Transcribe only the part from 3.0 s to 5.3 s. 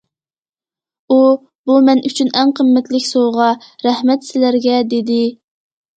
سوۋغا، رەھمەت سىلەرگە، دېدى.